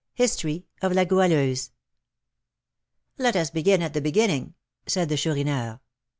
HISTORY 0.15 0.65
OF 0.81 0.93
LA 0.93 1.03
GOUALEUSE. 1.05 1.69
"Let 3.19 3.35
us 3.35 3.51
begin 3.51 3.83
at 3.83 3.93
the 3.93 4.01
beginning," 4.01 4.55
said 4.87 5.09
the 5.09 5.15
Chourineur. 5.15 5.79